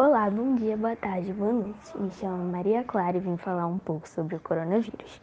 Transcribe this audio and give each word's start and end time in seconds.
Olá, 0.00 0.30
bom 0.30 0.54
dia, 0.54 0.76
boa 0.76 0.94
tarde, 0.94 1.32
boa 1.32 1.52
noite. 1.52 1.98
Me 1.98 2.08
chamo 2.12 2.52
Maria 2.52 2.84
Clara 2.84 3.16
e 3.16 3.20
vim 3.20 3.36
falar 3.36 3.66
um 3.66 3.78
pouco 3.78 4.08
sobre 4.08 4.36
o 4.36 4.40
coronavírus. 4.40 5.20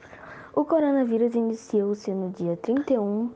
O 0.53 0.65
coronavírus 0.65 1.33
iniciou-se 1.33 2.11
no 2.11 2.29
dia 2.31 2.57
31 2.57 3.31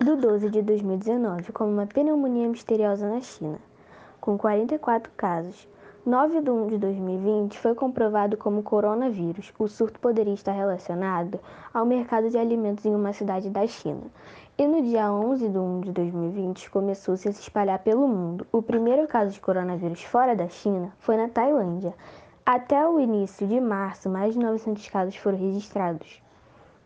de 0.00 0.16
12 0.16 0.50
de 0.50 0.60
2019 0.62 1.52
como 1.52 1.70
uma 1.70 1.86
pneumonia 1.86 2.48
misteriosa 2.48 3.08
na 3.08 3.20
China, 3.20 3.60
com 4.20 4.36
44 4.36 5.12
casos. 5.16 5.68
9 6.06 6.40
de 6.40 6.50
1 6.50 6.66
de 6.68 6.78
2020 6.78 7.58
foi 7.58 7.74
comprovado 7.74 8.34
como 8.34 8.62
coronavírus. 8.62 9.52
O 9.58 9.68
surto 9.68 10.00
poderia 10.00 10.32
estar 10.32 10.52
relacionado 10.52 11.38
ao 11.74 11.84
mercado 11.84 12.30
de 12.30 12.38
alimentos 12.38 12.86
em 12.86 12.94
uma 12.94 13.12
cidade 13.12 13.50
da 13.50 13.66
China. 13.66 14.04
E 14.56 14.66
no 14.66 14.80
dia 14.80 15.12
11 15.12 15.50
de 15.50 15.58
1 15.58 15.80
de 15.82 15.92
2020 15.92 16.70
começou-se 16.70 17.28
a 17.28 17.32
se 17.32 17.42
espalhar 17.42 17.80
pelo 17.80 18.08
mundo. 18.08 18.46
O 18.50 18.62
primeiro 18.62 19.06
caso 19.06 19.32
de 19.32 19.40
coronavírus 19.40 20.02
fora 20.02 20.34
da 20.34 20.48
China 20.48 20.90
foi 21.00 21.18
na 21.18 21.28
Tailândia. 21.28 21.92
Até 22.46 22.88
o 22.88 22.98
início 22.98 23.46
de 23.46 23.60
março, 23.60 24.08
mais 24.08 24.32
de 24.32 24.40
900 24.40 24.88
casos 24.88 25.16
foram 25.16 25.36
registrados. 25.36 26.22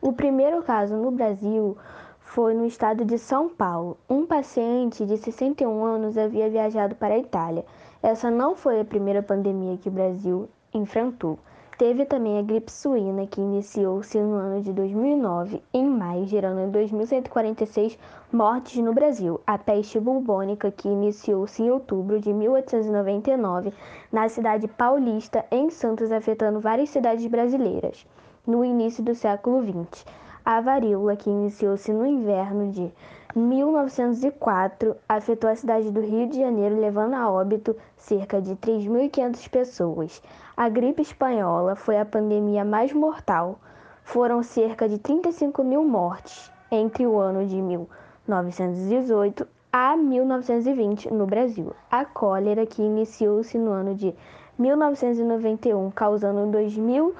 O 0.03 0.13
primeiro 0.13 0.61
caso 0.65 0.97
no 0.97 1.13
Brasil 1.13 1.79
foi 2.19 2.53
no 2.53 2.67
estado 2.67 3.05
de 3.05 3.17
São 3.17 3.49
Paulo. 3.49 3.97
Um 4.11 4.27
paciente 4.27 5.07
de 5.07 5.17
61 5.17 5.85
anos 5.85 6.19
havia 6.19 6.51
viajado 6.51 6.97
para 6.97 7.15
a 7.15 7.19
Itália. 7.19 7.65
Essa 8.05 8.31
não 8.31 8.55
foi 8.55 8.81
a 8.81 8.85
primeira 8.85 9.23
pandemia 9.23 9.79
que 9.79 9.89
o 9.89 9.91
Brasil 9.91 10.47
enfrentou. 10.75 11.39
Teve 11.79 12.05
também 12.05 12.39
a 12.39 12.43
gripe 12.43 12.71
suína, 12.71 13.27
que 13.27 13.41
iniciou-se 13.41 14.19
no 14.21 14.35
ano 14.35 14.61
de 14.61 14.75
2009, 14.75 15.63
em 15.73 15.89
maio, 15.89 16.27
gerando 16.27 16.71
2.146 16.71 17.97
mortes 18.31 18.77
no 18.85 18.93
Brasil. 18.93 19.41
A 19.47 19.57
peste 19.57 19.99
bubônica, 19.99 20.71
que 20.71 20.87
iniciou-se 20.87 21.63
em 21.63 21.71
outubro 21.71 22.21
de 22.21 22.31
1899, 22.31 23.73
na 24.13 24.29
cidade 24.29 24.69
paulista, 24.69 25.43
em 25.51 25.71
Santos, 25.71 26.13
afetando 26.13 26.61
várias 26.61 26.91
cidades 26.91 27.27
brasileiras, 27.27 28.07
no 28.47 28.63
início 28.63 29.03
do 29.03 29.15
século 29.15 29.63
XX. 29.63 30.05
A 30.47 30.61
varíola, 30.61 31.17
que 31.17 31.31
iniciou-se 31.31 31.91
no 31.91 32.05
inverno 32.05 32.71
de 32.71 32.93
1904, 33.35 34.95
afetou 35.09 35.49
a 35.49 35.57
cidade 35.57 35.91
do 35.91 36.03
Rio 36.03 36.29
de 36.29 36.39
Janeiro, 36.39 36.79
levando 36.79 37.15
a 37.15 37.31
óbito 37.31 37.75
cerca 37.97 38.43
de 38.43 38.55
3.500 38.57 39.49
pessoas. 39.49 40.23
A 40.55 40.69
gripe 40.69 41.01
espanhola 41.01 41.75
foi 41.75 41.99
a 41.99 42.05
pandemia 42.05 42.63
mais 42.63 42.93
mortal. 42.93 43.59
Foram 44.03 44.43
cerca 44.43 44.87
de 44.87 44.99
35 44.99 45.65
mil 45.65 45.83
mortes 45.83 46.53
entre 46.71 47.07
o 47.07 47.19
ano 47.19 47.47
de 47.47 47.57
1918 47.57 49.49
a 49.73 49.97
1920 49.97 51.11
no 51.11 51.25
Brasil. 51.25 51.73
A 51.91 52.05
cólera, 52.05 52.67
que 52.67 52.83
iniciou-se 52.83 53.57
no 53.57 53.71
ano 53.71 53.95
de 53.95 54.15
1991, 54.59 55.91
causando 55.91 56.55
2.000 56.55 57.15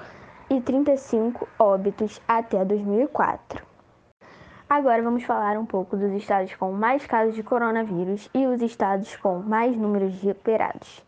e 0.49 0.59
35 0.61 1.47
óbitos 1.57 2.21
até 2.27 2.63
2004. 2.63 3.65
Agora 4.69 5.01
vamos 5.01 5.23
falar 5.23 5.57
um 5.57 5.65
pouco 5.65 5.95
dos 5.95 6.11
estados 6.13 6.53
com 6.55 6.71
mais 6.71 7.05
casos 7.05 7.33
de 7.35 7.43
coronavírus 7.43 8.29
e 8.33 8.45
os 8.47 8.61
estados 8.61 9.15
com 9.15 9.39
mais 9.39 9.77
números 9.77 10.13
de 10.13 10.27
recuperados. 10.27 11.03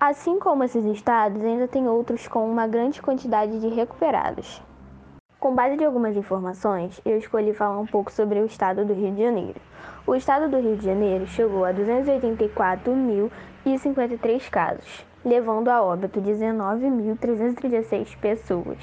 Assim 0.00 0.38
como 0.38 0.64
esses 0.64 0.82
estados, 0.86 1.44
ainda 1.44 1.68
tem 1.68 1.86
outros 1.86 2.26
com 2.26 2.50
uma 2.50 2.66
grande 2.66 3.02
quantidade 3.02 3.60
de 3.60 3.68
recuperados. 3.68 4.62
Com 5.38 5.54
base 5.54 5.76
em 5.76 5.84
algumas 5.84 6.16
informações, 6.16 6.98
eu 7.04 7.18
escolhi 7.18 7.52
falar 7.52 7.78
um 7.78 7.86
pouco 7.86 8.10
sobre 8.10 8.40
o 8.40 8.46
estado 8.46 8.86
do 8.86 8.94
Rio 8.94 9.12
de 9.12 9.22
Janeiro. 9.22 9.60
O 10.06 10.14
estado 10.14 10.48
do 10.48 10.58
Rio 10.58 10.78
de 10.78 10.86
Janeiro 10.86 11.26
chegou 11.26 11.66
a 11.66 11.74
284.053 11.74 14.48
casos 14.48 15.11
levando 15.24 15.68
a 15.68 15.82
óbito 15.82 16.20
19.336 16.20 18.16
pessoas. 18.18 18.78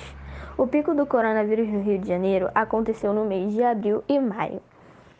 O 0.57 0.67
pico 0.67 0.93
do 0.93 1.05
coronavírus 1.05 1.67
no 1.69 1.81
Rio 1.81 1.99
de 1.99 2.07
Janeiro 2.07 2.49
aconteceu 2.53 3.13
no 3.13 3.25
mês 3.25 3.53
de 3.53 3.63
abril 3.63 4.03
e 4.07 4.19
maio. 4.19 4.61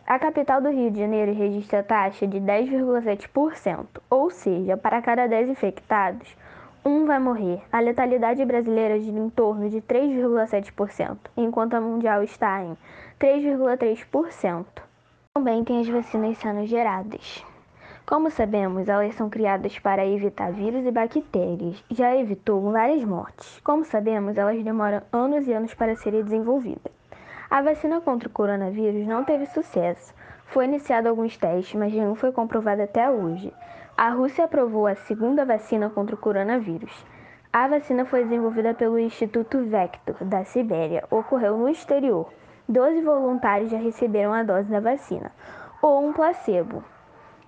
A 0.06 0.18
capital 0.18 0.60
do 0.60 0.70
Rio 0.70 0.90
de 0.90 0.98
Janeiro 0.98 1.32
registra 1.32 1.82
taxa 1.82 2.26
de 2.26 2.40
10,7%, 2.40 3.86
ou 4.10 4.30
seja, 4.30 4.76
para 4.76 5.00
cada 5.00 5.26
10 5.26 5.50
infectados, 5.50 6.36
um 6.84 7.06
vai 7.06 7.18
morrer. 7.18 7.62
A 7.70 7.78
letalidade 7.80 8.44
brasileira 8.44 8.98
gira 8.98 9.18
em 9.18 9.30
torno 9.30 9.68
de 9.70 9.80
3,7%, 9.80 11.16
enquanto 11.36 11.74
a 11.74 11.80
mundial 11.80 12.22
está 12.22 12.62
em 12.62 12.76
3,3%. 13.20 14.66
Também 15.34 15.62
tem 15.62 15.80
as 15.80 15.88
vacinas 15.88 16.38
sendo 16.38 16.66
geradas. 16.66 17.44
Como 18.10 18.28
sabemos, 18.28 18.88
elas 18.88 19.14
são 19.14 19.30
criadas 19.30 19.78
para 19.78 20.04
evitar 20.04 20.50
vírus 20.50 20.84
e 20.84 20.90
bactérias. 20.90 21.80
Já 21.88 22.16
evitou 22.16 22.60
várias 22.72 23.04
mortes. 23.04 23.60
Como 23.60 23.84
sabemos, 23.84 24.36
elas 24.36 24.60
demoram 24.64 25.00
anos 25.12 25.46
e 25.46 25.52
anos 25.52 25.74
para 25.74 25.94
serem 25.94 26.24
desenvolvidas. 26.24 26.92
A 27.48 27.62
vacina 27.62 28.00
contra 28.00 28.28
o 28.28 28.32
coronavírus 28.32 29.06
não 29.06 29.22
teve 29.22 29.46
sucesso. 29.46 30.12
Foi 30.46 30.64
iniciado 30.64 31.08
alguns 31.08 31.36
testes, 31.36 31.78
mas 31.78 31.92
nenhum 31.92 32.16
foi 32.16 32.32
comprovado 32.32 32.82
até 32.82 33.08
hoje. 33.08 33.54
A 33.96 34.08
Rússia 34.10 34.46
aprovou 34.46 34.88
a 34.88 34.96
segunda 34.96 35.44
vacina 35.44 35.88
contra 35.88 36.16
o 36.16 36.18
coronavírus. 36.18 37.06
A 37.52 37.68
vacina 37.68 38.04
foi 38.04 38.24
desenvolvida 38.24 38.74
pelo 38.74 38.98
Instituto 38.98 39.62
Vector, 39.62 40.16
da 40.24 40.44
Sibéria. 40.44 41.04
Ocorreu 41.12 41.56
no 41.56 41.68
exterior. 41.68 42.28
Doze 42.68 43.02
voluntários 43.02 43.70
já 43.70 43.78
receberam 43.78 44.32
a 44.32 44.42
dose 44.42 44.68
da 44.68 44.80
vacina, 44.80 45.30
ou 45.80 46.04
um 46.04 46.12
placebo 46.12 46.82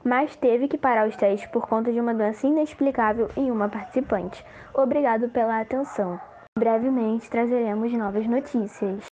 mas 0.04 0.34
teve 0.36 0.68
que 0.68 0.78
parar 0.78 1.08
os 1.08 1.16
testes 1.16 1.48
por 1.50 1.66
conta 1.66 1.92
de 1.92 2.00
uma 2.00 2.14
doença 2.14 2.46
inexplicável 2.46 3.28
em 3.36 3.50
uma 3.50 3.68
participante. 3.68 4.44
Obrigado 4.74 5.28
pela 5.28 5.60
atenção. 5.60 6.20
Brevemente 6.58 7.30
trazeremos 7.30 7.92
novas 7.92 8.26
notícias. 8.26 9.11